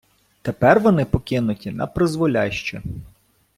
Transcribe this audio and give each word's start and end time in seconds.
Тепер 0.41 0.79
вони 0.79 1.05
покинуті 1.05 1.71
напризволяще. 1.71 2.81